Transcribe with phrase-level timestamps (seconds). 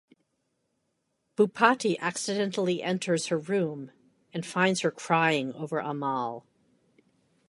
[1.37, 3.91] Bhupati accidentally enters her room
[4.33, 6.43] and finds her crying over Amal.